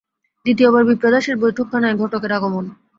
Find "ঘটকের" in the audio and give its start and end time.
2.01-2.31